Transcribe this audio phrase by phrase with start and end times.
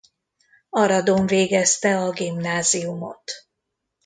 [0.69, 3.31] Aradon végezte a gimnáziumot.